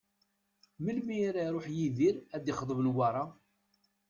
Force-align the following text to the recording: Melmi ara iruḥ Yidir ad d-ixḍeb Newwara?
Melmi 0.83 1.17
ara 1.29 1.41
iruḥ 1.47 1.65
Yidir 1.77 2.15
ad 2.35 2.41
d-ixḍeb 2.43 2.79
Newwara? 2.81 3.23